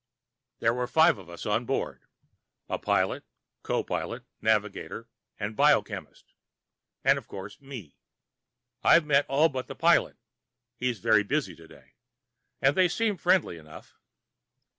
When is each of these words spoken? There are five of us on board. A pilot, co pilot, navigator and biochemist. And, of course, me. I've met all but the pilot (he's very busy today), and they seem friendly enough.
There 0.57 0.75
are 0.79 0.87
five 0.87 1.19
of 1.19 1.29
us 1.29 1.45
on 1.45 1.65
board. 1.65 2.01
A 2.67 2.79
pilot, 2.79 3.23
co 3.61 3.83
pilot, 3.83 4.23
navigator 4.41 5.07
and 5.39 5.55
biochemist. 5.55 6.33
And, 7.03 7.19
of 7.19 7.27
course, 7.27 7.61
me. 7.61 7.99
I've 8.81 9.05
met 9.05 9.27
all 9.29 9.47
but 9.47 9.67
the 9.67 9.75
pilot 9.75 10.17
(he's 10.75 10.97
very 10.97 11.21
busy 11.21 11.55
today), 11.55 11.93
and 12.63 12.75
they 12.75 12.87
seem 12.87 13.15
friendly 13.15 13.59
enough. 13.59 13.99